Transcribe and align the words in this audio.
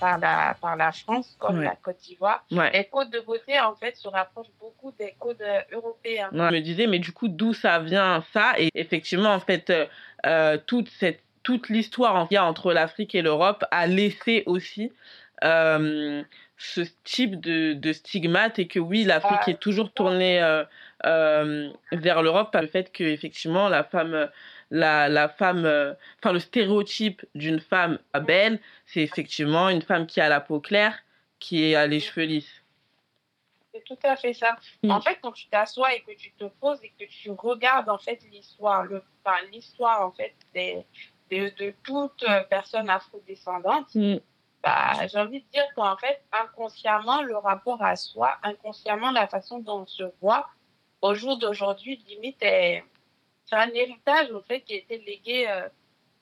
par, 0.00 0.18
la, 0.18 0.56
par 0.60 0.76
la 0.76 0.92
France, 0.92 1.36
comme 1.38 1.58
Ouais. 1.58 1.64
la 1.64 1.76
Côte 1.76 1.98
d'Ivoire, 1.98 2.44
Ouais. 2.50 2.70
les 2.72 2.84
codes 2.84 3.10
de 3.10 3.20
beauté, 3.20 3.58
en 3.60 3.74
fait, 3.74 3.96
se 3.96 4.08
rapprochent 4.08 4.52
beaucoup 4.60 4.92
des 4.98 5.14
codes 5.18 5.40
euh, 5.42 5.60
européens. 5.72 6.28
Ouais, 6.32 6.48
Je 6.48 6.54
me 6.54 6.60
disais, 6.60 6.86
mais 6.86 6.98
du 6.98 7.12
coup, 7.12 7.28
d'où 7.28 7.52
ça 7.54 7.78
vient 7.78 8.24
ça? 8.32 8.52
Et 8.58 8.68
effectivement, 8.74 9.32
en 9.34 9.40
fait, 9.40 9.70
euh, 9.70 9.86
euh, 10.26 10.58
toute 10.66 10.88
cette 10.88 11.20
toute 11.44 11.68
l'histoire 11.68 12.14
en- 12.14 12.26
qu'il 12.28 12.36
y 12.36 12.38
a 12.38 12.44
entre 12.44 12.72
l'Afrique 12.72 13.16
et 13.16 13.22
l'Europe 13.22 13.64
a 13.72 13.88
laissé 13.88 14.44
aussi 14.46 14.92
euh, 15.42 16.22
ce 16.56 16.82
type 17.02 17.40
de, 17.40 17.72
de 17.72 17.92
stigmate 17.92 18.60
et 18.60 18.68
que 18.68 18.78
oui, 18.78 19.02
l'Afrique 19.02 19.48
est 19.48 19.58
toujours 19.58 19.92
tournée 19.92 20.40
euh, 21.04 21.68
vers 21.90 22.22
l'Europe 22.22 22.52
par 22.52 22.62
le 22.62 22.68
fait 22.68 22.92
que 22.92 23.02
effectivement 23.02 23.68
la 23.68 23.82
femme, 23.82 24.28
la, 24.72 25.10
la 25.10 25.28
femme, 25.28 25.66
euh, 25.66 25.92
enfin 26.18 26.32
le 26.32 26.40
stéréotype 26.40 27.24
d'une 27.34 27.60
femme 27.60 27.98
belle, 28.26 28.58
c'est 28.86 29.02
effectivement 29.02 29.68
une 29.68 29.82
femme 29.82 30.06
qui 30.06 30.20
a 30.20 30.30
la 30.30 30.40
peau 30.40 30.60
claire, 30.60 30.98
qui 31.38 31.74
a 31.74 31.86
les 31.86 32.00
cheveux 32.00 32.24
lisses. 32.24 32.62
C'est 33.74 33.84
tout 33.84 33.98
à 34.02 34.16
fait 34.16 34.32
ça. 34.32 34.56
En 34.88 35.00
fait, 35.00 35.18
quand 35.22 35.32
tu 35.32 35.46
t'assois 35.48 35.94
et 35.94 36.00
que 36.00 36.12
tu 36.12 36.32
te 36.32 36.44
poses 36.44 36.82
et 36.82 36.92
que 36.98 37.04
tu 37.10 37.30
regardes, 37.30 37.88
en 37.90 37.98
fait, 37.98 38.20
l'histoire, 38.30 38.84
le, 38.84 39.02
enfin, 39.24 39.36
l'histoire, 39.50 40.06
en 40.06 40.12
fait, 40.12 40.34
des, 40.54 40.84
de, 41.30 41.52
de 41.58 41.74
toute 41.82 42.22
euh, 42.28 42.42
personne 42.48 42.88
afrodescendante, 42.88 43.94
Mm. 43.94 44.16
bah, 44.62 45.06
j'ai 45.06 45.18
envie 45.18 45.40
de 45.40 45.46
dire 45.52 45.64
qu'en 45.74 45.96
fait, 45.98 46.22
inconsciemment, 46.32 47.22
le 47.22 47.36
rapport 47.36 47.82
à 47.82 47.96
soi, 47.96 48.38
inconsciemment, 48.42 49.10
la 49.10 49.26
façon 49.26 49.58
dont 49.58 49.82
on 49.82 49.86
se 49.86 50.04
voit, 50.20 50.48
au 51.02 51.14
jour 51.14 51.38
d'aujourd'hui, 51.38 52.02
limite, 52.08 52.42
est, 52.42 52.84
c'est 53.44 53.56
un 53.56 53.68
héritage, 53.70 54.30
en 54.32 54.40
fait, 54.42 54.60
qui 54.60 54.74
a 54.74 54.76
été 54.76 54.98
légué 54.98 55.46
euh, 55.48 55.68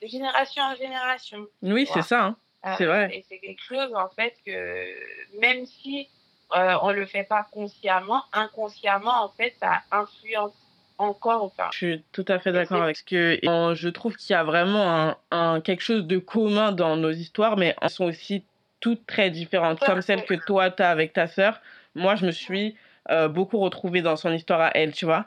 de 0.01 0.07
génération 0.07 0.63
en 0.63 0.75
génération. 0.75 1.45
Oui, 1.61 1.87
c'est 1.91 2.01
ça. 2.01 2.23
hein. 2.25 2.35
Euh, 2.65 2.73
C'est 2.77 2.85
vrai. 2.85 3.09
Et 3.15 3.25
c'est 3.27 3.39
quelque 3.39 3.63
chose, 3.63 3.93
en 3.95 4.09
fait, 4.09 4.35
que 4.45 5.39
même 5.39 5.65
si 5.65 6.07
euh, 6.55 6.75
on 6.81 6.91
le 6.91 7.05
fait 7.05 7.23
pas 7.23 7.47
consciemment, 7.51 8.23
inconsciemment, 8.33 9.23
en 9.23 9.29
fait, 9.29 9.55
ça 9.59 9.81
influence 9.91 10.53
encore. 10.97 11.43
Enfin, 11.45 11.69
Je 11.71 11.77
suis 11.77 12.03
tout 12.11 12.25
à 12.27 12.37
fait 12.39 12.51
d'accord 12.51 12.83
avec 12.83 12.97
ce 12.97 13.03
que 13.03 13.39
je 13.75 13.89
trouve 13.89 14.15
qu'il 14.15 14.33
y 14.33 14.37
a 14.37 14.43
vraiment 14.43 14.83
un, 15.09 15.17
un- 15.31 15.61
quelque 15.61 15.81
chose 15.81 16.05
de 16.05 16.17
commun 16.19 16.71
dans 16.71 16.97
nos 16.97 17.11
histoires, 17.11 17.57
mais 17.57 17.75
elles 17.81 17.89
sont 17.89 18.05
aussi 18.05 18.45
toutes 18.79 19.05
très 19.07 19.29
différentes, 19.31 19.79
comme 19.79 20.01
celle 20.01 20.25
que 20.25 20.33
toi 20.33 20.69
tu 20.71 20.83
as 20.83 20.89
avec 20.89 21.13
ta 21.13 21.27
sœur. 21.27 21.59
Moi, 21.95 22.15
je 22.15 22.25
me 22.25 22.31
suis 22.31 22.75
euh, 23.09 23.27
beaucoup 23.27 23.57
retrouvée 23.59 24.01
dans 24.01 24.15
son 24.15 24.31
histoire 24.31 24.61
à 24.61 24.71
elle, 24.75 24.91
tu 24.93 25.05
vois. 25.05 25.25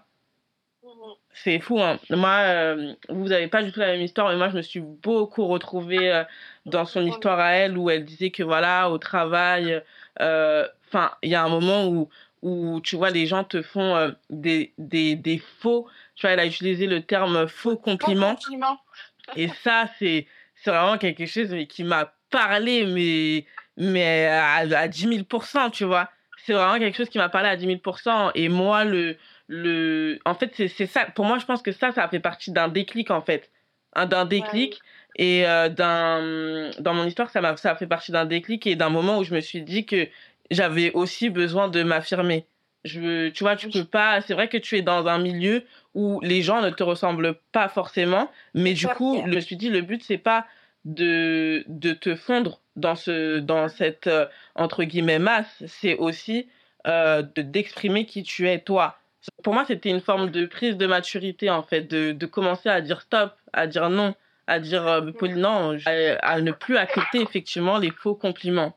C'est 1.36 1.58
fou, 1.58 1.80
hein. 1.80 1.98
Moi, 2.10 2.30
euh, 2.30 2.94
vous 3.08 3.28
n'avez 3.28 3.48
pas 3.48 3.62
du 3.62 3.72
tout 3.72 3.80
la 3.80 3.88
même 3.88 4.00
histoire, 4.00 4.28
mais 4.28 4.36
moi, 4.36 4.50
je 4.50 4.56
me 4.56 4.62
suis 4.62 4.80
beaucoup 4.80 5.46
retrouvée 5.46 6.12
euh, 6.12 6.22
dans 6.64 6.84
son 6.84 7.04
histoire 7.04 7.40
à 7.40 7.52
elle, 7.54 7.76
où 7.76 7.90
elle 7.90 8.04
disait 8.04 8.30
que 8.30 8.44
voilà, 8.44 8.88
au 8.88 8.98
travail, 8.98 9.82
euh, 10.20 10.66
enfin, 10.86 11.10
il 11.22 11.30
y 11.30 11.34
a 11.34 11.42
un 11.42 11.48
moment 11.48 11.88
où, 11.88 12.08
où 12.42 12.80
tu 12.82 12.94
vois, 12.94 13.10
les 13.10 13.26
gens 13.26 13.42
te 13.42 13.62
font 13.62 14.14
des, 14.30 14.72
des, 14.78 15.16
des 15.16 15.42
faux, 15.60 15.88
tu 16.14 16.22
vois, 16.22 16.30
elle 16.30 16.40
a 16.40 16.46
utilisé 16.46 16.86
le 16.86 17.02
terme 17.02 17.48
faux 17.48 17.76
compliment, 17.76 18.36
compliment. 18.36 18.78
et 19.36 19.48
ça, 19.48 19.88
c'est 19.98 20.28
c'est 20.62 20.70
vraiment 20.70 20.98
quelque 20.98 21.26
chose 21.26 21.54
qui 21.68 21.84
m'a 21.84 22.14
parlé, 22.30 22.86
mais, 22.86 23.44
mais 23.76 24.26
à, 24.26 24.58
à 24.58 24.88
10 24.88 25.08
000%, 25.08 25.70
tu 25.72 25.84
vois. 25.84 26.08
C'est 26.46 26.52
vraiment 26.52 26.78
quelque 26.78 26.96
chose 26.96 27.08
qui 27.08 27.18
m'a 27.18 27.28
parlé 27.28 27.48
à 27.48 27.56
10 27.56 27.66
000%. 27.66 28.30
Et 28.34 28.48
moi, 28.48 28.84
le, 28.84 29.16
le... 29.48 30.18
en 30.24 30.34
fait, 30.34 30.52
c'est 30.68 30.86
ça. 30.86 31.06
Pour 31.06 31.24
moi, 31.24 31.38
je 31.38 31.44
pense 31.46 31.62
que 31.62 31.72
ça, 31.72 31.92
ça 31.92 32.08
fait 32.08 32.20
partie 32.20 32.50
d'un 32.52 32.68
déclic, 32.68 33.10
en 33.10 33.20
fait. 33.22 33.50
Un- 33.94 34.06
D'un 34.06 34.24
déclic. 34.24 34.80
Et 35.16 35.46
euh, 35.46 35.68
d'un 35.68 36.70
dans 36.80 36.92
mon 36.94 37.04
histoire, 37.04 37.30
ça, 37.30 37.40
m'a 37.40 37.56
ça 37.56 37.70
a 37.72 37.76
fait 37.76 37.86
partie 37.86 38.10
d'un 38.10 38.24
déclic 38.24 38.66
et 38.66 38.74
d'un 38.74 38.88
moment 38.90 39.18
où 39.18 39.24
je 39.24 39.32
me 39.34 39.40
suis 39.40 39.62
dit 39.62 39.86
que 39.86 40.08
j'avais 40.50 40.90
aussi 40.92 41.30
besoin 41.30 41.68
de 41.68 41.82
m'affirmer. 41.84 42.46
Je, 42.84 43.28
tu 43.28 43.44
vois, 43.44 43.54
tu 43.56 43.68
peux 43.70 43.84
pas. 43.84 44.20
C'est 44.22 44.34
vrai 44.34 44.48
que 44.48 44.56
tu 44.58 44.76
es 44.76 44.82
dans 44.82 45.06
un 45.06 45.18
milieu 45.18 45.62
où 45.94 46.20
les 46.22 46.42
gens 46.42 46.60
ne 46.62 46.70
te 46.70 46.82
ressemblent 46.82 47.36
pas 47.52 47.68
forcément, 47.68 48.30
mais 48.54 48.74
du 48.74 48.86
coup, 48.96 49.14
je 49.24 49.30
me 49.36 49.40
suis 49.40 49.56
dit, 49.56 49.70
le 49.70 49.80
but, 49.82 50.02
c'est 50.02 50.18
pas 50.18 50.46
de, 50.84 51.64
de 51.68 51.92
te 51.92 52.14
fondre 52.16 52.60
dans, 52.76 52.96
ce, 52.96 53.38
dans 53.38 53.68
cette, 53.68 54.06
euh, 54.08 54.26
entre 54.56 54.84
guillemets, 54.84 55.18
masse, 55.20 55.62
c'est 55.66 55.96
aussi 55.96 56.48
euh, 56.86 57.22
de 57.22 57.40
d'exprimer 57.42 58.04
qui 58.04 58.22
tu 58.22 58.48
es, 58.48 58.58
toi. 58.58 58.98
Pour 59.42 59.54
moi, 59.54 59.64
c'était 59.66 59.90
une 59.90 60.00
forme 60.00 60.30
de 60.30 60.46
prise 60.46 60.76
de 60.76 60.86
maturité, 60.86 61.50
en 61.50 61.62
fait, 61.62 61.82
de, 61.82 62.12
de 62.12 62.26
commencer 62.26 62.68
à 62.68 62.80
dire 62.80 63.00
stop, 63.00 63.32
à 63.52 63.66
dire 63.66 63.88
non, 63.90 64.14
à 64.46 64.60
dire 64.60 64.86
euh, 64.86 65.10
non, 65.22 65.78
à, 65.86 65.90
à 66.26 66.40
ne 66.40 66.52
plus 66.52 66.76
accepter 66.76 67.20
effectivement 67.20 67.78
les 67.78 67.90
faux 67.90 68.14
compliments. 68.14 68.76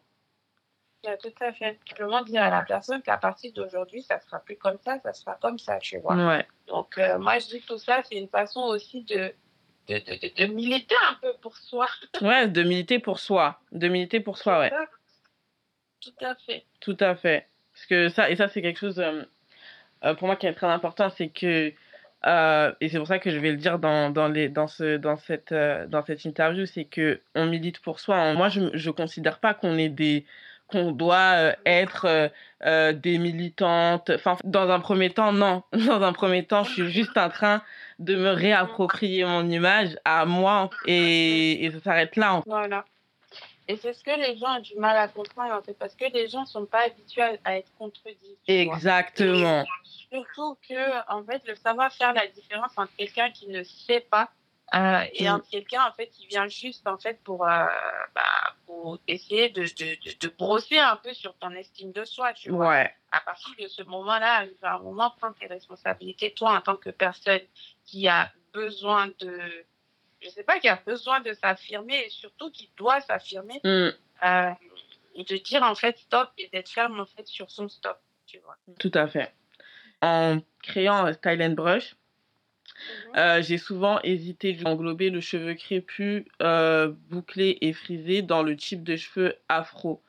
Tout 1.03 1.30
à 1.40 1.53
fait. 1.53 1.80
Simplement 1.88 2.22
dire 2.24 2.44
à 2.44 2.50
la 2.50 2.63
personne 2.63 3.02
qu'à 3.02 3.18
partir 3.18 3.53
d'aujourd'hui, 3.53 4.02
ça 4.02 4.19
sera 4.19 4.40
plus 4.40 4.58
comme 4.58 4.78
ça, 4.84 5.00
ça 5.00 5.13
sera 5.13 5.35
comme 5.35 5.58
ça, 5.58 5.78
tu 5.80 6.00
vois. 6.00 6.16
Ouais, 6.16 6.46
Donc, 6.68 6.97
euh, 6.97 7.18
moi, 7.18 7.40
je 7.40 7.47
dis 7.47 7.62
que 7.62 7.68
tout 7.68 7.78
ça, 7.78 8.02
c'est 8.03 8.18
une 8.18 8.28
façon 8.28 8.62
aussi 8.62 9.03
de, 9.03 9.31
de, 9.88 10.00
de, 10.00 10.00
de, 10.00 10.47
de 10.47 10.53
militer 10.53 10.96
un 11.09 11.14
peu 11.22 11.34
pour 11.41 11.56
soi. 11.56 11.88
ouais, 12.22 12.47
de 12.47 12.64
militer 12.64 13.00
pour 13.00 13.19
soi, 13.19 13.62
de 13.72 13.88
militer 13.88 14.19
pour 14.19 14.38
soi, 14.38 14.59
ouais. 14.59 14.72
Tout 16.02 16.25
à 16.25 16.35
fait. 16.35 16.66
Tout 16.81 16.97
à 17.00 17.16
fait. 17.16 17.47
Parce 17.74 17.85
que 17.85 18.09
ça, 18.09 18.29
et 18.29 18.35
ça, 18.35 18.50
c'est 18.50 18.62
quelque 18.62 18.79
chose 18.79 19.00
euh, 19.00 19.24
euh, 20.03 20.13
pour 20.13 20.28
moi 20.28 20.35
qui 20.35 20.47
est 20.47 20.53
très 20.53 20.68
important, 20.68 21.09
c'est 21.09 21.30
que, 21.30 21.74
euh, 22.25 22.72
et 22.81 22.90
c'est 22.90 22.97
pour 22.97 23.08
ça 23.08 23.19
que 23.19 23.30
je 23.31 23.38
vais 23.38 23.52
le 23.52 23.58
dire 23.58 23.80
dans, 23.80 24.09
dans, 24.09 24.28
les, 24.28 24.50
dans, 24.50 24.68
ce, 24.68 24.97
dans, 24.97 25.18
cette, 25.18 25.52
euh, 25.52 25.88
dans 25.88 26.03
cette 26.06 26.25
interview, 26.25 26.66
c'est 26.66 26.85
que 26.85 27.22
on 27.35 27.46
milite 27.46 27.80
pour 27.80 28.00
soi. 28.00 28.34
Moi, 28.34 28.50
je 28.50 28.62
ne 28.62 28.91
considère 28.91 29.40
pas 29.40 29.53
qu'on 29.53 29.78
est 29.78 29.90
des 29.90 30.25
qu'on 30.68 30.91
doit 30.91 31.53
être 31.66 32.30
des 32.62 33.18
militantes. 33.19 34.12
Enfin, 34.13 34.35
dans 34.44 34.69
un 34.69 34.81
premier 34.81 35.09
temps, 35.09 35.31
non. 35.31 35.63
Dans 35.72 36.02
un 36.02 36.12
premier 36.12 36.44
temps, 36.44 36.66
je 36.66 36.74
suis 36.74 36.91
juste 36.91 37.16
en 37.18 37.29
train 37.29 37.62
de 38.00 38.18
me 38.18 38.31
réapproprier 38.31 39.24
mon 39.24 39.50
image 39.50 39.97
à 40.03 40.25
moi 40.25 40.69
et, 40.85 41.64
et 41.64 41.72
ça 41.72 41.79
s'arrête 41.79 42.18
là. 42.18 42.44
Voilà. 42.46 42.84
Et 43.69 43.75
c'est 43.75 43.94
ce 43.94 44.03
que 44.03 44.11
les 44.11 44.38
gens 44.38 44.57
ont 44.57 44.61
du 44.61 44.75
mal 44.75 44.95
à 44.95 45.07
comprendre, 45.09 45.53
en 45.53 45.61
fait, 45.61 45.73
parce 45.73 45.94
que 45.95 46.05
les 46.13 46.29
gens 46.29 46.41
ne 46.41 46.45
sont 46.45 46.66
pas 46.66 46.85
habitués 46.85 47.38
à, 47.44 47.57
être 47.57 47.69
contredits. 47.78 48.38
Exactement. 48.47 49.66
Surtout 50.09 50.57
que, 50.67 51.11
en 51.11 51.23
fait, 51.25 51.41
le 51.45 51.55
savoir 51.55 51.91
faire 51.91 52.13
la 52.13 52.28
différence 52.28 52.72
entre 52.78 52.95
quelqu'un 52.95 53.29
qui 53.31 53.47
ne 53.47 53.63
sait 53.63 54.00
pas 54.00 54.29
euh, 54.73 55.03
et 55.13 55.25
Mm. 55.25 55.33
entre 55.35 55.50
quelqu'un, 55.50 55.85
en 55.85 55.91
fait, 55.94 56.07
qui 56.07 56.28
vient 56.28 56.47
juste, 56.47 56.88
en 56.88 56.97
fait, 56.97 57.22
pour, 57.23 57.45
euh, 57.45 57.66
bah, 58.16 58.55
pour 58.66 59.00
essayer 59.07 59.50
de, 59.50 59.63
de, 59.63 60.11
de, 60.11 60.28
de 60.28 60.34
brosser 60.38 60.78
un 60.78 60.97
peu 60.97 61.13
sur 61.13 61.34
ton 61.35 61.51
estime 61.51 61.91
de 61.91 62.05
soi, 62.05 62.34
tu 62.34 62.51
vois. 62.51 62.69
Ouais. 62.69 62.94
À 63.11 63.22
partir 63.22 63.53
de 63.59 63.67
ce 63.67 63.84
moment-là, 63.84 64.45
va 64.61 64.75
un 64.75 64.79
moment 64.79 65.09
prendre 65.17 65.35
tes 65.35 65.47
responsabilités, 65.47 66.34
toi, 66.34 66.57
en 66.57 66.61
tant 66.61 66.75
que 66.75 66.89
personne 66.89 67.41
qui 67.85 68.07
a 68.07 68.29
besoin 68.53 69.07
de, 69.19 69.66
je 70.22 70.29
sais 70.29 70.44
pas, 70.44 70.59
qui 70.59 70.67
a 70.67 70.79
besoin 70.85 71.19
de 71.22 71.33
s'affirmer 71.33 72.05
et 72.05 72.09
surtout 72.09 72.50
qui 72.51 72.69
doit 72.78 73.01
s'affirmer, 73.01 73.59
Mm. 73.63 73.89
euh, 74.23 74.51
et 75.16 75.23
de 75.23 75.38
dire, 75.38 75.63
en 75.63 75.75
fait, 75.75 75.97
stop 75.97 76.29
et 76.38 76.47
d'être 76.53 76.69
ferme, 76.69 77.00
en 77.00 77.05
fait, 77.05 77.28
sur 77.28 77.50
son 77.50 77.69
stop, 77.69 77.97
tu 78.25 78.39
vois. 78.39 78.55
Tout 78.79 78.91
à 78.94 79.07
fait. 79.07 79.33
En 80.01 80.39
créant 80.61 81.07
euh, 81.07 81.13
Style 81.13 81.41
and 81.41 81.51
Brush, 81.53 81.95
euh, 83.16 83.41
j'ai 83.41 83.57
souvent 83.57 84.00
hésité 84.03 84.55
à 84.63 84.69
englober 84.69 85.09
le 85.09 85.22
cheveu 85.22 85.55
crépus, 85.55 86.25
euh, 86.44 86.91
bouclé 87.09 87.57
et 87.61 87.73
frisé 87.73 88.22
dans 88.22 88.44
le 88.44 88.55
type 88.55 88.84
de 88.84 88.95
cheveux 88.95 89.35
afro. 89.49 90.03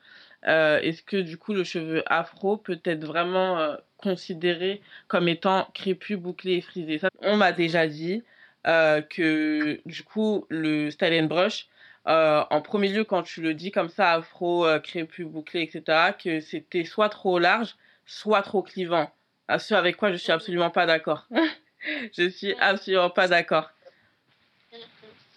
Euh, 0.47 0.79
Est-ce 0.79 1.01
que 1.01 1.17
du 1.17 1.37
coup 1.37 1.53
le 1.53 1.63
cheveu 1.63 2.03
afro 2.05 2.57
peut 2.57 2.79
être 2.85 3.03
vraiment 3.03 3.59
euh, 3.59 3.75
considéré 3.97 4.81
comme 5.07 5.27
étant 5.27 5.67
crépus, 5.73 6.17
bouclé 6.17 6.53
et 6.53 6.61
frisé? 6.61 6.99
Ça, 6.99 7.09
On 7.21 7.35
m'a 7.37 7.51
déjà 7.51 7.87
dit 7.87 8.23
euh, 8.67 9.01
que 9.01 9.81
du 9.85 10.03
coup 10.03 10.45
le 10.49 10.91
Style 10.91 11.13
and 11.13 11.27
Brush, 11.27 11.67
euh, 12.07 12.43
en 12.49 12.61
premier 12.61 12.89
lieu 12.89 13.03
quand 13.03 13.23
tu 13.23 13.41
le 13.41 13.53
dis 13.53 13.71
comme 13.71 13.89
ça, 13.89 14.13
afro, 14.13 14.65
euh, 14.65 14.79
crépus, 14.79 15.25
bouclé, 15.25 15.61
etc., 15.61 16.13
que 16.21 16.39
c'était 16.39 16.85
soit 16.85 17.09
trop 17.09 17.39
large, 17.39 17.75
soit 18.05 18.41
trop 18.41 18.63
clivant. 18.63 19.11
À 19.47 19.59
ce 19.59 19.73
avec 19.73 19.97
quoi 19.97 20.11
je 20.11 20.17
suis 20.17 20.31
absolument 20.31 20.69
pas 20.69 20.85
d'accord. 20.85 21.27
je 22.17 22.29
suis 22.29 22.55
absolument 22.59 23.09
pas 23.09 23.27
d'accord. 23.27 23.69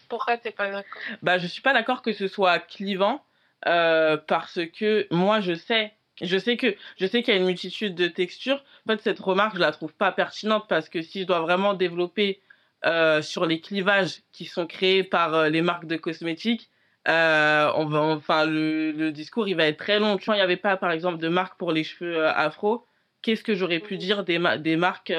Pourquoi 0.08 0.36
t'es 0.36 0.50
pas 0.50 0.70
d'accord? 0.70 1.02
Bah, 1.22 1.38
je 1.38 1.46
suis 1.46 1.62
pas 1.62 1.72
d'accord 1.72 2.02
que 2.02 2.12
ce 2.12 2.28
soit 2.28 2.58
clivant 2.58 3.24
euh, 3.66 4.16
parce 4.16 4.60
que 4.76 5.06
moi 5.10 5.40
je 5.40 5.54
sais, 5.54 5.92
je 6.20 6.36
sais 6.36 6.56
que 6.56 6.74
je 6.98 7.06
sais 7.06 7.22
qu'il 7.22 7.32
y 7.32 7.36
a 7.36 7.40
une 7.40 7.46
multitude 7.46 7.94
de 7.94 8.08
textures. 8.08 8.62
En 8.86 8.92
fait, 8.92 9.02
cette 9.02 9.20
remarque 9.20 9.56
je 9.56 9.60
la 9.60 9.72
trouve 9.72 9.94
pas 9.94 10.12
pertinente 10.12 10.66
parce 10.68 10.88
que 10.88 11.02
si 11.02 11.22
je 11.22 11.26
dois 11.26 11.40
vraiment 11.40 11.74
développer 11.74 12.40
euh, 12.84 13.22
sur 13.22 13.46
les 13.46 13.60
clivages 13.60 14.22
qui 14.32 14.46
sont 14.46 14.66
créés 14.66 15.04
par 15.04 15.34
euh, 15.34 15.48
les 15.48 15.62
marques 15.62 15.86
de 15.86 15.96
cosmétiques, 15.96 16.70
euh, 17.08 17.70
on 17.76 17.86
va, 17.86 18.00
enfin 18.00 18.44
le, 18.44 18.92
le 18.92 19.12
discours 19.12 19.48
il 19.48 19.56
va 19.56 19.66
être 19.66 19.78
très 19.78 19.98
long. 19.98 20.18
Quand 20.18 20.32
il 20.32 20.36
n'y 20.36 20.42
avait 20.42 20.56
pas 20.56 20.76
par 20.76 20.90
exemple 20.90 21.18
de 21.18 21.28
marque 21.28 21.58
pour 21.58 21.72
les 21.72 21.84
cheveux 21.84 22.26
afro, 22.26 22.86
qu'est-ce 23.22 23.42
que 23.42 23.54
j'aurais 23.54 23.80
pu 23.80 23.96
dire 23.96 24.24
des, 24.24 24.38
ma- 24.38 24.58
des 24.58 24.76
marques 24.76 25.12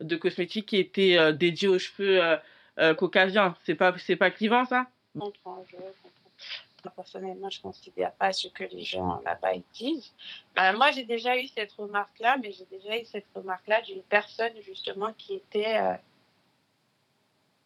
de 0.00 0.16
cosmétiques 0.16 0.66
qui 0.66 0.76
étaient 0.76 1.32
dédiées 1.32 1.68
aux 1.68 1.78
cheveux 1.78 2.20
caucasiens? 2.98 3.54
C'est 3.64 3.74
pas 3.74 3.94
c'est 3.98 4.16
pas 4.16 4.30
clivant 4.30 4.64
ça? 4.64 4.86
Je 5.14 5.20
comprends, 5.20 5.64
je 5.70 5.76
comprends. 5.76 6.92
Personnellement, 6.96 7.48
je 7.48 7.60
ne 7.60 7.62
considère 7.62 8.12
pas 8.12 8.30
ce 8.34 8.48
que 8.48 8.64
les 8.64 8.84
gens 8.84 9.22
là-bas 9.24 9.52
disent. 9.72 10.12
Ben, 10.54 10.74
moi, 10.74 10.90
j'ai 10.90 11.04
déjà 11.04 11.38
eu 11.38 11.46
cette 11.46 11.72
remarque-là, 11.72 12.36
mais 12.42 12.52
j'ai 12.52 12.66
déjà 12.70 12.98
eu 12.98 13.06
cette 13.06 13.24
remarque-là 13.34 13.80
d'une 13.80 14.02
personne 14.02 14.52
justement 14.60 15.14
qui 15.16 15.36
était 15.36 15.78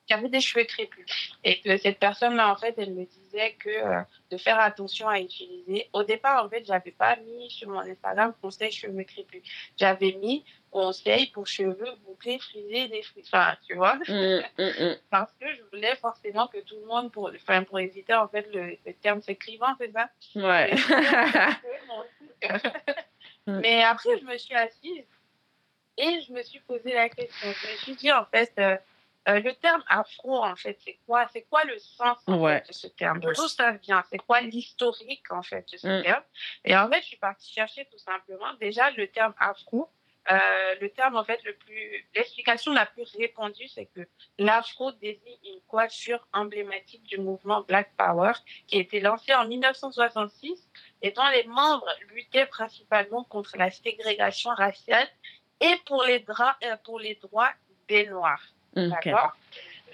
qui 0.08 0.14
avait 0.14 0.28
des 0.28 0.40
cheveux 0.40 0.64
crépus. 0.64 1.06
Et 1.44 1.60
que 1.60 1.76
cette 1.76 1.98
personne-là, 1.98 2.50
en 2.50 2.56
fait, 2.56 2.74
elle 2.78 2.94
me 2.94 3.04
disait 3.04 3.52
que 3.58 3.68
euh, 3.68 4.00
de 4.30 4.38
faire 4.38 4.58
attention 4.58 5.06
à 5.06 5.20
utiliser. 5.20 5.88
Au 5.92 6.02
départ, 6.02 6.44
en 6.44 6.48
fait, 6.48 6.64
j'avais 6.66 6.90
pas 6.90 7.16
mis 7.16 7.50
sur 7.50 7.68
mon 7.68 7.80
Instagram 7.80 8.32
conseil 8.40 8.72
cheveux 8.72 9.04
crépus. 9.04 9.42
J'avais 9.76 10.12
mis 10.12 10.44
conseil 10.70 11.26
pour 11.26 11.46
cheveux 11.46 11.94
bouclés, 12.06 12.38
frisés, 12.38 12.88
des 12.88 13.04
Enfin, 13.20 13.54
tu 13.66 13.74
vois. 13.74 13.96
Mmh, 14.08 14.40
mmh, 14.58 14.64
mmh. 14.64 14.96
Parce 15.10 15.32
que 15.38 15.46
je 15.54 15.62
voulais 15.70 15.94
forcément 15.96 16.46
que 16.48 16.58
tout 16.60 16.76
le 16.80 16.86
monde, 16.86 17.12
pour, 17.12 17.30
enfin, 17.34 17.62
pour 17.64 17.78
éviter, 17.78 18.14
en 18.14 18.28
fait, 18.28 18.48
le, 18.52 18.76
terme 19.02 19.20
s'écrivant, 19.20 19.74
c'est 19.78 19.92
ça? 19.92 20.08
Ouais. 20.34 20.74
Mais 23.46 23.82
après, 23.82 24.18
je 24.18 24.24
me 24.24 24.38
suis 24.38 24.54
assise 24.54 25.04
et 25.98 26.20
je 26.26 26.32
me 26.32 26.42
suis 26.42 26.60
posé 26.60 26.94
la 26.94 27.08
question. 27.10 27.48
Je 27.50 27.72
me 27.72 27.76
suis 27.78 27.94
dit, 27.96 28.12
en 28.12 28.24
fait, 28.26 28.52
euh, 28.58 28.76
euh, 29.28 29.40
le 29.40 29.54
terme 29.54 29.82
afro, 29.88 30.42
en 30.42 30.56
fait, 30.56 30.78
c'est 30.84 30.98
quoi? 31.06 31.26
C'est 31.32 31.42
quoi 31.42 31.64
le 31.64 31.78
sens 31.78 32.24
de 32.26 32.60
ce 32.72 32.86
terme? 32.86 33.20
D'où 33.20 33.34
ça 33.48 33.72
vient? 33.72 34.02
C'est 34.10 34.18
quoi 34.18 34.40
l'historique, 34.40 35.30
en 35.30 35.42
fait, 35.42 35.66
de 35.72 35.76
ce 35.76 35.86
mm. 35.86 36.02
terme? 36.02 36.22
Et 36.64 36.76
en 36.76 36.88
fait, 36.88 37.00
je 37.02 37.06
suis 37.08 37.16
partie 37.16 37.52
chercher 37.52 37.86
tout 37.90 37.98
simplement 37.98 38.54
déjà 38.60 38.90
le 38.92 39.06
terme 39.08 39.34
afro. 39.38 39.90
Euh, 40.30 40.74
le 40.80 40.90
terme, 40.90 41.16
en 41.16 41.24
fait, 41.24 41.42
le 41.44 41.54
plus, 41.54 42.06
l'explication 42.14 42.72
la 42.72 42.86
plus 42.86 43.04
répandue, 43.16 43.68
c'est 43.68 43.86
que 43.86 44.06
l'afro 44.38 44.92
désigne 44.92 45.38
une 45.44 45.60
coiffure 45.66 46.26
emblématique 46.32 47.02
du 47.04 47.18
mouvement 47.18 47.62
Black 47.62 47.92
Power 47.96 48.32
qui 48.66 48.76
a 48.76 48.80
été 48.80 49.00
lancé 49.00 49.34
en 49.34 49.46
1966 49.46 50.68
et 51.02 51.12
dont 51.12 51.26
les 51.32 51.44
membres 51.44 51.88
luttaient 52.14 52.46
principalement 52.46 53.24
contre 53.24 53.56
la 53.56 53.70
ségrégation 53.70 54.50
raciale 54.50 55.08
et 55.60 55.74
pour 55.86 56.02
les, 56.04 56.24
euh, 56.28 56.76
pour 56.84 56.98
les 57.00 57.14
droits 57.16 57.52
des 57.88 58.06
Noirs. 58.06 58.42
D'accord 58.74 59.36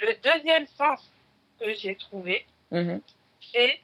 Le 0.01 0.15
deuxième 0.23 0.67
sens 0.67 1.11
que 1.61 1.73
j'ai 1.75 1.97
trouvé, 1.97 2.47
mm-hmm. 2.73 3.01
c'est 3.53 3.81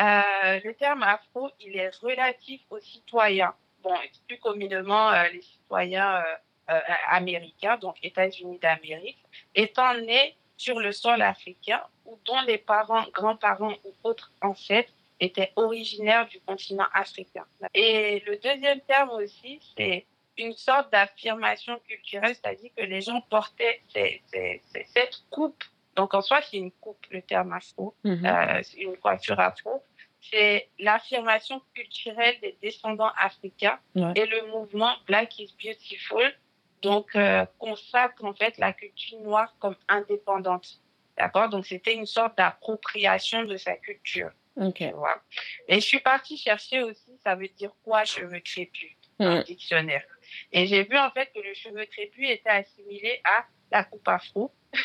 euh, 0.00 0.60
le 0.62 0.74
terme 0.74 1.02
afro, 1.02 1.50
il 1.60 1.76
est 1.76 1.94
relatif 1.96 2.60
aux 2.70 2.80
citoyens. 2.80 3.54
Bon, 3.82 3.94
plus 4.28 4.38
communément 4.38 5.10
euh, 5.10 5.28
les 5.32 5.42
citoyens 5.42 6.22
euh, 6.68 6.80
américains, 7.08 7.76
donc 7.78 7.96
États-Unis 8.02 8.58
d'Amérique, 8.58 9.18
étant 9.54 9.94
nés 9.94 10.34
sur 10.56 10.80
le 10.80 10.92
sol 10.92 11.22
africain 11.22 11.82
ou 12.04 12.18
dont 12.24 12.40
les 12.46 12.58
parents, 12.58 13.04
grands-parents 13.12 13.74
ou 13.84 13.92
autres 14.02 14.32
ancêtres 14.42 14.92
étaient 15.20 15.52
originaires 15.56 16.26
du 16.28 16.40
continent 16.40 16.86
africain. 16.92 17.44
Et 17.72 18.22
le 18.26 18.36
deuxième 18.36 18.80
terme 18.80 19.10
aussi, 19.10 19.60
c'est 19.76 20.04
une 20.38 20.52
sorte 20.52 20.92
d'affirmation 20.92 21.78
culturelle, 21.86 22.34
c'est-à-dire 22.34 22.70
que 22.76 22.82
les 22.82 23.00
gens 23.00 23.20
portaient 23.22 23.80
cette 23.92 25.22
coupe. 25.30 25.62
Donc 25.94 26.14
en 26.14 26.20
soi, 26.20 26.40
c'est 26.42 26.58
une 26.58 26.72
coupe, 26.72 27.04
le 27.10 27.22
terme 27.22 27.52
afro, 27.52 27.94
mhm. 28.04 28.24
euh, 28.24 28.62
une 28.76 28.96
coiffure 28.98 29.40
afro. 29.40 29.82
C'est 30.20 30.68
l'affirmation 30.78 31.62
culturelle 31.74 32.34
des 32.40 32.56
descendants 32.60 33.12
africains 33.18 33.78
et 33.94 34.26
le 34.26 34.50
mouvement 34.50 34.92
Black 35.06 35.38
is 35.38 35.54
Beautiful, 35.62 36.34
donc 36.82 37.14
euh, 37.14 37.46
consacre 37.58 38.24
en 38.24 38.34
fait 38.34 38.58
la 38.58 38.72
culture 38.72 39.20
noire 39.20 39.54
comme 39.60 39.76
indépendante. 39.88 40.80
D'accord? 41.16 41.48
Donc 41.48 41.66
c'était 41.66 41.94
une 41.94 42.06
sorte 42.06 42.36
d'appropriation 42.36 43.44
de 43.44 43.56
sa 43.56 43.76
culture. 43.76 44.30
Ok. 44.56 44.80
Et 44.80 44.94
je 45.74 45.80
suis 45.80 46.00
partie 46.00 46.36
chercher 46.36 46.82
aussi, 46.82 47.18
ça 47.22 47.34
veut 47.34 47.48
dire 47.48 47.72
quoi 47.84 48.04
cheveux 48.04 48.40
crépus 48.40 48.96
dans 49.18 49.36
le 49.36 49.42
dictionnaire. 49.42 50.02
Et 50.52 50.66
j'ai 50.66 50.84
vu 50.84 50.96
en 50.98 51.10
fait 51.10 51.30
que 51.34 51.40
le 51.40 51.54
cheveu 51.54 51.84
crépus 51.86 52.30
était 52.30 52.50
assimilé 52.50 53.20
à 53.24 53.44
la 53.70 53.84
coupe 53.84 54.06
afro. 54.08 54.52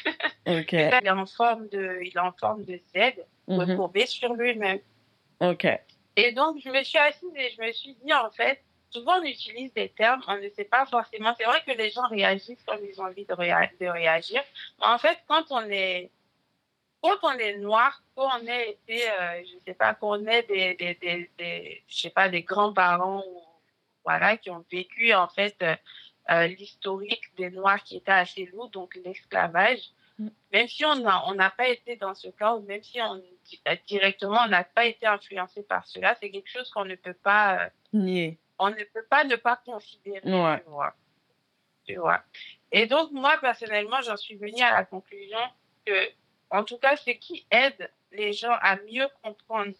Ok. 0.48 0.72
il 0.74 0.80
est 0.80 1.10
en 1.10 1.26
forme 1.28 1.68
de, 1.70 2.00
il 2.02 2.14
est 2.16 2.20
en 2.20 2.32
forme 2.32 2.64
de 2.66 2.80
Z, 2.96 3.14
mm 3.48 3.60
recourbé 3.60 4.06
sur 4.06 4.34
lui-même. 4.34 4.80
Ok. 5.40 5.68
Et 6.16 6.32
donc 6.32 6.58
je 6.64 6.70
me 6.70 6.84
suis 6.84 6.98
assise 6.98 7.30
et 7.36 7.52
je 7.52 7.62
me 7.62 7.72
suis 7.72 7.96
dit 8.04 8.14
en 8.14 8.32
fait, 8.32 8.64
souvent 8.90 9.20
on 9.20 9.24
utilise 9.24 9.74
des 9.74 9.90
termes, 9.90 10.22
on 10.28 10.38
ne 10.38 10.50
sait 10.50 10.66
pas 10.66 10.86
forcément. 10.86 11.34
C'est 11.38 11.46
vrai 11.46 11.62
que 11.66 11.72
les 11.72 11.90
gens 11.90 12.08
réagissent 12.08 12.64
comme 12.66 12.80
ils 12.84 13.00
ont 13.00 13.06
envie 13.06 13.26
de, 13.26 13.34
réagir. 13.34 14.42
Mais 14.80 14.88
en 14.88 14.98
fait, 14.98 15.18
quand 15.28 15.46
on 15.52 15.62
est 15.70 16.10
quand 17.02 17.18
on 17.24 17.32
est 17.32 17.58
noir, 17.58 18.04
quand 18.16 18.30
on 18.40 18.46
est 18.46 18.72
été, 18.72 19.10
euh, 19.10 19.42
je 19.44 19.58
sais 19.66 19.74
pas, 19.74 19.96
qu'on 19.96 20.24
est 20.28 20.44
des, 20.44 20.76
des, 20.76 20.94
des, 20.96 21.32
des, 21.38 21.84
je 21.88 21.96
sais 22.02 22.10
pas, 22.12 22.30
des 22.30 22.44
grands-parents 22.44 23.24
ou 23.28 23.41
voilà, 24.04 24.38
qui 24.38 24.50
ont 24.50 24.66
vécu 24.72 25.14
en 25.14 25.28
fait 25.28 25.56
euh, 25.62 25.76
euh, 26.30 26.48
l'historique 26.48 27.24
des 27.38 27.50
Noirs 27.50 27.84
qui 27.84 27.98
était 27.98 28.12
assez 28.12 28.46
lourd, 28.48 28.70
donc 28.70 28.96
l'esclavage. 29.04 29.92
Mm. 30.18 30.28
Même 30.54 30.68
si 30.68 30.86
on 30.86 30.96
n'a 30.96 31.24
on 31.28 31.36
pas 31.36 31.68
été 31.68 31.96
dans 31.96 32.14
ce 32.14 32.28
cas, 32.30 32.56
ou 32.56 32.62
même 32.62 32.84
si 32.84 33.02
on 33.02 33.22
euh, 33.68 33.76
directement 33.88 34.42
on 34.46 34.50
n'a 34.50 34.64
pas 34.64 34.86
été 34.86 35.06
influencé 35.06 35.64
par 35.64 35.86
cela, 35.88 36.16
c'est 36.20 36.30
quelque 36.30 36.50
chose 36.50 36.70
qu'on 36.72 36.86
ne 36.86 36.96
peut 36.96 37.14
pas 37.14 37.70
nier. 37.94 38.38
On 38.60 38.70
ne 38.70 38.84
peut 38.84 39.06
pas 39.10 39.24
ne 39.24 39.36
pas 39.36 39.60
considérer. 39.66 40.22
Ouais. 40.24 40.60
Tu, 40.60 40.70
vois. 40.70 40.94
tu 41.86 41.96
vois. 41.96 42.24
Et 42.72 42.86
donc 42.86 43.12
moi 43.12 43.38
personnellement, 43.40 44.02
j'en 44.02 44.18
suis 44.18 44.36
venue 44.36 44.62
à 44.62 44.74
la 44.74 44.86
conclusion 44.86 45.40
que, 45.86 46.10
en 46.52 46.64
tout 46.64 46.78
cas, 46.78 46.96
ce 46.96 47.12
qui 47.12 47.46
aide 47.50 47.90
les 48.12 48.34
gens 48.34 48.56
à 48.62 48.76
mieux 48.76 49.08
comprendre, 49.24 49.74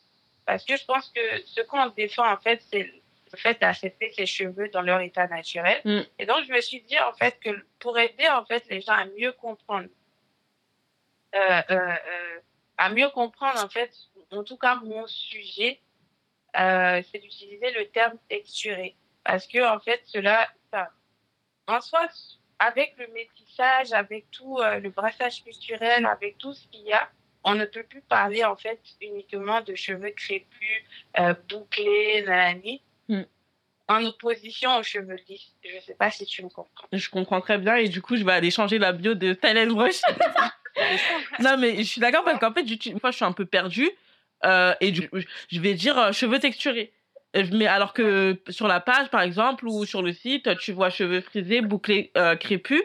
parce 0.46 0.66
que 0.66 0.76
je 0.76 0.86
pense 0.86 1.10
que 1.10 1.22
ce 1.46 1.62
qu'on 1.62 1.88
défend 1.90 2.30
en 2.30 2.38
fait, 2.38 2.62
c'est 2.72 3.01
le 3.32 3.38
fait 3.38 3.60
d'accepter 3.60 4.12
ses 4.12 4.26
cheveux 4.26 4.70
dans 4.70 4.82
leur 4.82 5.02
état 5.02 5.28
naturel. 5.28 5.82
Mm. 5.86 6.02
Et 6.20 6.26
donc, 6.26 6.44
je 6.46 6.52
me 6.52 6.62
suis 6.62 6.82
dit, 6.82 7.00
en 7.00 7.14
fait, 7.14 7.40
que 7.40 7.50
pour 7.80 7.98
aider, 7.98 8.28
en 8.28 8.46
fait, 8.46 8.66
les 8.70 8.82
gens 8.82 8.94
à 8.94 9.06
mieux 9.06 9.32
comprendre, 9.34 9.88
euh, 11.36 11.62
euh, 11.70 11.76
euh, 11.76 12.40
à 12.78 12.90
mieux 12.90 13.10
comprendre, 13.10 13.64
en 13.64 13.70
fait, 13.70 13.92
en 14.32 14.44
tout 14.44 14.58
cas, 14.58 14.76
mon 14.76 15.08
sujet, 15.08 15.80
c'est 16.54 17.20
d'utiliser 17.20 17.72
le 17.72 17.88
terme 17.88 18.18
texturé. 18.28 18.96
Parce 19.24 19.48
que, 19.48 19.64
en 19.64 19.80
fait, 19.80 20.02
cela, 20.06 20.50
en 21.68 21.80
soi, 21.80 22.08
avec 22.60 22.96
le 22.98 23.08
métissage, 23.08 23.94
avec 23.94 24.30
tout 24.32 24.60
le 24.60 24.90
brassage 24.90 25.44
culturel, 25.44 26.06
avec 26.06 26.38
tout 26.38 26.54
ce 26.54 26.68
qu'il 26.68 26.82
y 26.82 26.94
a, 26.94 27.10
on 27.44 27.56
ne 27.56 27.66
peut 27.66 27.84
plus 27.84 28.02
parler 28.02 28.44
en 28.44 28.56
fait 28.56 28.80
uniquement 29.02 29.62
de 29.62 29.74
cheveux 29.74 30.12
crépus, 30.12 30.84
bouclés, 31.50 32.24
nanani. 32.24 32.82
En 33.92 34.06
opposition 34.06 34.78
aux 34.78 34.84
cheveux 34.84 35.18
lisses. 35.28 35.54
Je 35.64 35.76
ne 35.76 35.82
sais 35.82 35.96
pas 35.96 36.10
si 36.12 36.26
tu 36.26 36.44
me 36.44 36.50
comprends. 36.50 36.88
Je 36.94 37.10
comprends 37.10 37.42
très 37.42 37.58
bien 37.58 37.76
et 37.76 37.90
du 37.90 38.02
coup, 38.02 38.16
je 38.16 38.24
vais 38.24 38.32
aller 38.32 38.52
changer 38.52 38.80
la 38.80 38.94
bio 38.94 39.16
de 39.16 39.34
Talent 39.34 39.68
Brush. 39.68 40.02
non, 41.40 41.58
mais 41.58 41.78
je 41.78 41.84
suis 41.84 42.00
d'accord 42.00 42.24
parce 42.24 42.40
qu'en 42.40 42.54
fait, 42.54 42.64
moi, 43.04 43.12
je 43.12 43.16
suis 43.18 43.26
un 43.26 43.34
peu 43.34 43.46
perdue 43.46 43.90
euh, 44.46 44.74
et 44.80 44.94
je 44.94 45.60
vais 45.60 45.74
dire 45.74 45.98
euh, 45.98 46.12
cheveux 46.14 46.40
texturés. 46.40 46.94
Mais 47.52 47.68
alors 47.68 47.94
que 47.94 48.42
sur 48.50 48.68
la 48.68 48.80
page, 48.80 49.10
par 49.10 49.22
exemple, 49.22 49.68
ou 49.68 49.86
sur 49.86 50.02
le 50.02 50.14
site, 50.14 50.58
tu 50.60 50.72
vois 50.72 50.90
cheveux 50.90 51.22
frisés, 51.22 51.62
bouclés, 51.62 52.12
euh, 52.18 52.36
crépus. 52.36 52.84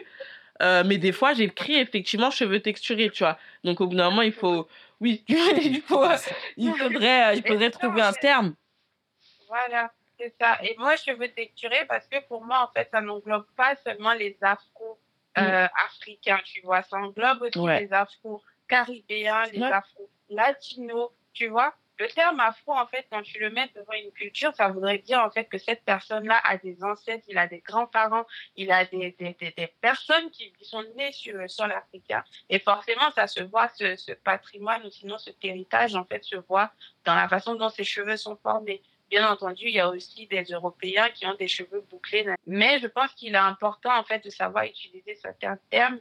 mais 0.61 0.97
des 0.97 1.11
fois, 1.11 1.33
j'écris 1.33 1.75
effectivement 1.75 2.31
cheveux 2.31 2.59
texturés, 2.59 3.09
tu 3.09 3.23
vois. 3.23 3.37
Donc, 3.63 3.81
au 3.81 3.87
bout 3.87 3.95
d'un 3.95 4.09
moment, 4.09 4.21
il 4.21 4.31
faut, 4.31 4.67
oui, 4.99 5.23
il, 5.29 5.81
faut, 5.81 6.05
il 6.57 6.73
faudrait, 6.73 7.37
il 7.37 7.43
faudrait 7.45 7.71
trouver 7.71 8.01
un 8.01 8.13
terme. 8.13 8.55
Voilà. 9.47 9.91
C'est 10.17 10.33
ça. 10.39 10.57
Et 10.63 10.75
moi, 10.77 10.95
je 10.95 11.11
veux 11.11 11.29
texturer 11.29 11.85
parce 11.85 12.07
que 12.07 12.19
pour 12.27 12.43
moi, 12.43 12.63
en 12.63 12.73
fait, 12.73 12.89
ça 12.91 13.01
n'englobe 13.01 13.45
pas 13.55 13.75
seulement 13.75 14.13
les 14.13 14.35
afro-africains, 14.41 16.39
tu 16.45 16.61
vois. 16.61 16.81
Ça 16.83 16.97
englobe 16.97 17.43
aussi 17.43 17.59
les 17.59 17.93
afro-caribéens, 17.93 19.45
les 19.51 19.61
afro-latinos, 19.61 21.11
tu 21.33 21.47
vois. 21.47 21.73
Le 21.99 22.07
terme 22.09 22.39
afro, 22.39 22.73
en 22.73 22.85
fait, 22.85 23.07
quand 23.11 23.23
tu 23.23 23.39
le 23.39 23.49
mets 23.49 23.69
devant 23.75 23.93
une 23.93 24.11
culture, 24.11 24.53
ça 24.55 24.67
voudrait 24.67 24.99
dire, 24.99 25.19
en 25.19 25.31
fait, 25.31 25.45
que 25.45 25.57
cette 25.57 25.83
personne-là 25.83 26.39
a 26.43 26.57
des 26.57 26.83
ancêtres, 26.83 27.25
il 27.27 27.39
a 27.39 27.47
des 27.47 27.59
grands-parents, 27.59 28.25
il 28.55 28.71
a 28.71 28.85
des, 28.85 29.15
des, 29.17 29.35
des, 29.39 29.67
personnes 29.81 30.29
qui, 30.29 30.53
sont 30.61 30.83
nées 30.95 31.11
sur 31.11 31.35
le 31.35 31.47
sol 31.47 31.71
africain. 31.71 32.23
Et 32.49 32.59
forcément, 32.59 33.09
ça 33.15 33.25
se 33.25 33.41
voit, 33.41 33.69
ce, 33.69 33.95
ce 33.95 34.11
patrimoine, 34.11 34.85
ou 34.85 34.91
sinon 34.91 35.17
cet 35.17 35.37
héritage, 35.43 35.95
en 35.95 36.05
fait, 36.05 36.23
se 36.23 36.35
voit 36.35 36.71
dans 37.03 37.15
la 37.15 37.27
façon 37.27 37.55
dont 37.55 37.69
ses 37.69 37.83
cheveux 37.83 38.17
sont 38.17 38.35
formés. 38.35 38.83
Bien 39.09 39.29
entendu, 39.29 39.65
il 39.67 39.73
y 39.73 39.79
a 39.79 39.89
aussi 39.89 40.27
des 40.27 40.43
Européens 40.43 41.09
qui 41.13 41.25
ont 41.25 41.35
des 41.35 41.47
cheveux 41.47 41.83
bouclés. 41.89 42.25
Mais 42.45 42.79
je 42.79 42.87
pense 42.87 43.13
qu'il 43.13 43.33
est 43.33 43.37
important, 43.37 43.97
en 43.97 44.03
fait, 44.03 44.23
de 44.23 44.29
savoir 44.29 44.65
utiliser 44.65 45.15
certains 45.15 45.57
termes 45.69 45.99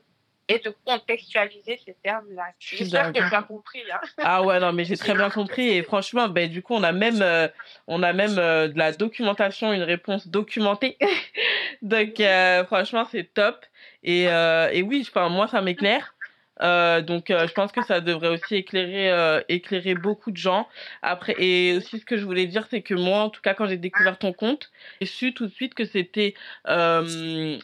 et 0.49 0.59
de 0.59 0.75
contextualiser 0.85 1.81
ces 1.85 1.95
termes-là. 2.03 2.45
J'espère 2.59 3.13
que 3.13 3.19
tu 3.19 3.35
as 3.35 3.43
compris, 3.43 3.83
là. 3.85 4.01
Ah 4.19 4.43
ouais, 4.43 4.61
non, 4.61 4.73
mais 4.73 4.85
j'ai 4.85 4.97
très 4.97 5.15
bien 5.15 5.31
compris. 5.31 5.69
Et 5.69 5.83
franchement, 5.83 6.29
ben, 6.29 6.49
du 6.49 6.63
coup, 6.63 6.75
on 6.75 6.83
a 6.83 6.93
même, 6.93 7.21
euh, 7.21 7.49
on 7.87 8.03
a 8.03 8.13
même 8.13 8.39
euh, 8.39 8.69
de 8.69 8.79
la 8.79 8.93
documentation, 8.93 9.73
une 9.73 9.83
réponse 9.83 10.29
documentée. 10.29 10.99
Donc, 11.83 12.21
euh, 12.21 12.65
franchement, 12.65 13.07
c'est 13.11 13.33
top. 13.35 13.65
Et, 14.03 14.25
et 14.25 14.83
oui, 14.83 15.09
moi, 15.31 15.49
ça 15.49 15.61
m'éclaire. 15.61 16.15
Euh, 16.63 17.03
donc, 17.03 17.31
euh, 17.31 17.47
je 17.47 17.53
pense 17.53 17.73
que 17.73 17.83
ça 17.85 18.01
devrait 18.01 18.29
aussi 18.29 18.57
éclairer, 18.57 19.11
euh, 19.11 19.41
éclairer 19.49 19.95
beaucoup 19.95 20.31
de 20.31 20.37
gens. 20.37 20.69
Après, 21.03 21.35
et 21.39 21.77
aussi, 21.77 21.99
ce 21.99 22.05
que 22.05 22.17
je 22.17 22.25
voulais 22.25 22.47
dire, 22.47 22.67
c'est 22.71 22.83
que 22.83 22.95
moi, 22.95 23.21
en 23.21 23.31
tout 23.31 23.43
cas, 23.43 23.55
quand 23.55 23.67
j'ai 23.67 23.77
découvert 23.77 24.19
ton 24.19 24.33
compte, 24.33 24.71
j'ai 25.01 25.07
su 25.07 25.35
tout 25.35 25.47
de 25.47 25.53
suite 25.53 25.75
que 25.75 25.85
c'était 25.85 26.35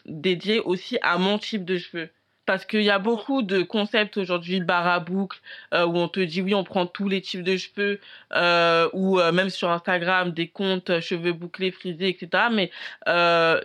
dédié 0.06 0.60
aussi 0.60 0.98
à 1.02 1.18
mon 1.18 1.38
type 1.38 1.64
de 1.64 1.78
cheveux. 1.78 2.10
Parce 2.44 2.64
qu'il 2.64 2.82
y 2.82 2.90
a 2.90 2.98
beaucoup 2.98 3.42
de 3.42 3.62
concepts 3.62 4.16
aujourd'hui, 4.16 4.60
bar 4.60 4.86
à 4.86 4.98
boucle, 4.98 5.38
euh, 5.72 5.86
où 5.86 5.96
on 5.96 6.08
te 6.08 6.18
dit 6.18 6.42
oui, 6.42 6.54
on 6.54 6.64
prend 6.64 6.86
tous 6.86 7.08
les 7.08 7.20
types 7.20 7.44
de 7.44 7.56
cheveux, 7.56 8.00
euh, 8.34 8.88
ou 8.92 9.20
euh, 9.20 9.30
même 9.30 9.48
sur 9.48 9.70
Instagram, 9.70 10.32
des 10.32 10.48
comptes 10.48 10.90
euh, 10.90 11.00
cheveux 11.00 11.32
bouclés, 11.32 11.70
frisés, 11.70 12.08
etc. 12.08 12.44
Mais 12.52 12.70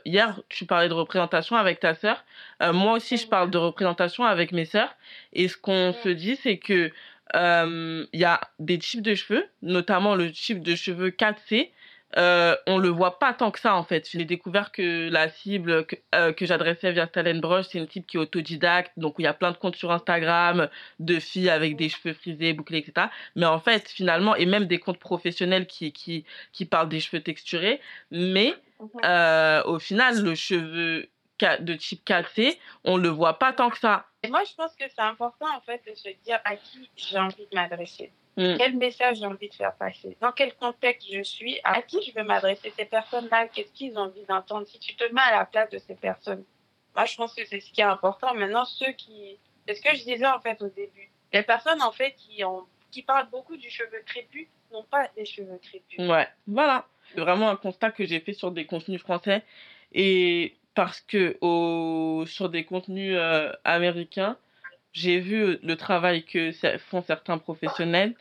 hier, 0.06 0.40
tu 0.50 0.66
parlais 0.66 0.90
de 0.90 0.94
représentation 0.94 1.56
avec 1.56 1.80
ta 1.80 1.96
sœur. 1.96 2.24
Moi 2.62 2.94
aussi, 2.94 3.18
je 3.18 3.28
parle 3.28 3.50
de 3.50 3.58
représentation 3.58 4.26
avec 4.26 4.52
mes 4.52 4.66
sœurs. 4.66 4.94
Et 5.34 5.48
ce 5.48 5.58
qu'on 5.58 5.94
se 5.94 6.10
dit, 6.10 6.36
c'est 6.36 6.58
que 6.58 6.92
il 7.34 8.20
y 8.20 8.26
a 8.26 8.42
des 8.60 8.78
types 8.78 9.02
de 9.02 9.16
cheveux, 9.16 9.46
notamment 9.62 10.16
le 10.16 10.32
type 10.32 10.62
de 10.62 10.76
cheveux 10.76 11.10
4C, 11.10 11.70
euh, 12.16 12.56
on 12.68 12.78
le 12.78 12.88
voit 12.88 13.20
pas 13.20 13.34
tant 13.34 13.52
que 13.52 13.60
ça 13.60 13.76
en 13.76 13.84
fait. 13.84 14.10
J'ai 14.10 14.24
découvert 14.24 14.72
que 14.72 15.10
la 15.10 15.28
cible 15.30 15.86
que, 15.86 15.98
euh, 16.16 16.32
que 16.32 16.46
j'adressais 16.46 16.92
via 16.94 17.06
Talent 17.06 17.40
Brush, 17.40 17.68
c'est 17.70 17.80
une 17.80 17.90
cible 17.90 18.06
qui 18.06 18.18
est 18.18 18.20
autodidacte, 18.20 18.94
donc 18.98 19.16
il 19.20 19.24
y 19.24 19.28
a 19.28 19.34
plein 19.34 19.52
de 19.52 19.58
comptes 19.58 19.76
sur 19.76 19.92
Instagram 19.92 20.70
de 21.00 21.20
filles 21.20 21.50
avec 21.50 21.76
des 21.76 21.90
cheveux 21.90 22.14
frisés, 22.14 22.54
bouclés, 22.54 22.80
etc. 22.80 23.08
Mais 23.36 23.46
en 23.46 23.60
fait, 23.60 23.90
finalement, 23.90 24.36
et 24.36 24.46
même 24.46 24.66
des 24.66 24.80
comptes 24.80 25.00
professionnels 25.00 25.68
qui, 25.68 25.92
qui, 25.92 26.24
qui 26.54 26.66
parlent 26.66 26.90
des 26.90 27.02
cheveux 27.02 27.22
texturés, 27.22 27.82
mais 28.10 28.54
euh, 29.04 29.64
au 29.66 29.80
final, 29.80 30.24
le 30.24 30.36
cheveu 30.36 31.10
de 31.60 31.74
type 31.76 32.08
4C, 32.08 32.58
on 32.84 32.98
le 32.98 33.10
voit 33.10 33.38
pas 33.38 33.54
tant 33.54 33.70
que 33.70 33.78
ça. 33.78 34.06
Et 34.24 34.30
moi, 34.30 34.44
je 34.50 34.56
pense 34.56 34.76
que 34.76 34.86
c'est 34.88 35.02
important 35.02 35.46
en 35.56 35.62
fait 35.62 35.82
de 35.88 35.94
se 35.94 36.10
dire 36.24 36.40
à 36.46 36.56
qui 36.56 36.90
j'ai 36.96 37.20
envie 37.20 37.46
de 37.52 37.56
m'adresser. 37.56 38.12
Mm. 38.38 38.56
Quel 38.58 38.78
message 38.78 39.18
j'ai 39.18 39.26
envie 39.26 39.50
de 39.50 39.54
faire 39.56 39.76
passer? 39.76 40.16
Dans 40.22 40.32
quel 40.32 40.54
contexte 40.56 41.12
je 41.12 41.24
suis? 41.24 41.60
À 41.64 41.82
qui 41.82 41.98
je 42.04 42.14
veux 42.14 42.24
m'adresser? 42.24 42.72
Ces 42.78 42.86
personnes-là, 42.86 43.48
qu'est-ce 43.48 43.72
qu'ils 43.72 43.98
ont 43.98 44.04
envie 44.04 44.24
d'entendre? 44.26 44.68
Si 44.68 44.78
tu 44.80 44.96
te 44.96 45.04
mets 45.12 45.22
à 45.22 45.40
la 45.40 45.46
place 45.46 45.72
de 45.72 45.80
ces 45.80 45.96
personnes, 45.96 46.44
moi 46.96 47.06
je 47.06 47.16
pense 47.16 47.34
que 47.34 47.44
c'est 47.46 47.60
ce 47.60 47.72
qui 47.72 47.82
est 47.82 47.86
important. 47.86 48.36
Maintenant, 48.36 48.66
ceux 48.66 48.92
qui... 48.92 49.38
C'est 49.68 49.74
ce 49.74 49.82
que 49.82 49.90
je 49.96 50.04
disais 50.04 50.28
en 50.28 50.40
fait 50.40 50.62
au 50.62 50.70
début. 50.70 51.10
Les 51.34 51.42
personnes 51.42 51.82
en 51.82 51.92
fait 51.92 52.14
qui, 52.16 52.44
ont... 52.44 52.66
qui 52.92 53.02
parlent 53.02 53.30
beaucoup 53.30 53.58
du 53.58 53.70
cheveu 53.70 54.02
crépus 54.06 54.48
n'ont 54.72 54.84
pas 54.84 55.10
des 55.18 55.26
cheveux 55.26 55.60
crépus. 55.62 56.00
Ouais, 56.00 56.28
voilà. 56.46 56.86
C'est 57.10 57.22
vraiment 57.22 57.50
un 57.50 57.56
constat 57.56 57.90
que 57.90 58.06
j'ai 58.06 58.20
fait 58.20 58.34
sur 58.34 58.52
des 58.52 58.66
contenus 58.66 59.02
français. 59.02 59.44
Et 59.94 60.56
parce 60.76 61.02
que 61.02 61.38
au... 61.42 62.26
sur 62.28 62.50
des 62.50 62.66
contenus 62.66 63.16
euh, 63.18 63.52
américains, 63.64 64.38
j'ai 64.94 65.20
vu 65.20 65.58
le 65.64 65.76
travail 65.76 66.24
que 66.24 66.52
font 66.78 67.02
certains 67.02 67.40
professionnels 67.40 68.14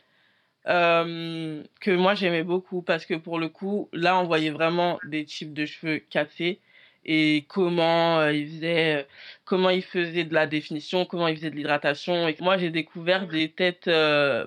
euh, 0.67 1.63
que 1.81 1.91
moi 1.91 2.15
j'aimais 2.15 2.43
beaucoup 2.43 2.81
parce 2.81 3.05
que 3.05 3.13
pour 3.13 3.39
le 3.39 3.49
coup, 3.49 3.89
là 3.93 4.17
on 4.17 4.23
voyait 4.23 4.49
vraiment 4.49 4.99
des 5.05 5.25
types 5.25 5.53
de 5.53 5.65
cheveux 5.65 5.99
cassés 6.09 6.59
et 7.05 7.45
comment 7.47 8.19
euh, 8.19 8.33
ils 8.33 8.47
faisaient, 8.47 9.07
comment 9.45 9.69
ils 9.69 9.83
faisaient 9.83 10.25
de 10.25 10.33
la 10.33 10.45
définition, 10.45 11.05
comment 11.05 11.27
ils 11.27 11.37
faisaient 11.37 11.49
de 11.49 11.55
l'hydratation. 11.55 12.27
Et 12.27 12.35
moi 12.41 12.57
j'ai 12.57 12.69
découvert 12.69 13.27
des 13.27 13.49
têtes 13.49 13.87
euh, 13.87 14.45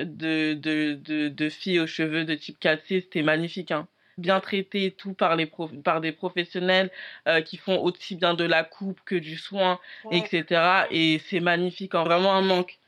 de, 0.00 0.54
de, 0.54 0.94
de, 0.94 1.28
de, 1.28 1.48
filles 1.48 1.80
aux 1.80 1.86
cheveux 1.86 2.24
de 2.24 2.34
type 2.34 2.58
cassé, 2.58 3.00
c'était 3.00 3.22
magnifique. 3.22 3.70
Hein 3.70 3.86
bien 4.18 4.40
traité 4.40 4.92
tout 4.92 5.12
par 5.12 5.36
les 5.36 5.50
par 5.82 6.00
des 6.00 6.12
professionnels 6.12 6.90
euh, 7.26 7.40
qui 7.40 7.56
font 7.56 7.80
aussi 7.82 8.14
bien 8.14 8.34
de 8.34 8.44
la 8.44 8.62
coupe 8.62 9.00
que 9.04 9.16
du 9.16 9.36
soin 9.36 9.80
ouais. 10.04 10.18
etc 10.18 10.84
et 10.90 11.20
c'est 11.28 11.40
magnifique 11.40 11.94
en 11.94 12.04
vraiment 12.04 12.32
un 12.32 12.42
manque 12.42 12.78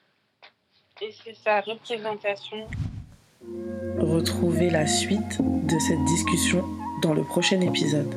et 1.03 1.13
c'est 1.25 1.37
sa 1.37 1.61
représentation. 1.61 2.67
Retrouvez 3.99 4.71
la 4.71 4.87
suite 4.87 5.39
de 5.41 5.79
cette 5.79 6.05
discussion 6.05 6.65
dans 7.03 7.15
le 7.15 7.23
prochain 7.23 7.61
épisode. 7.61 8.15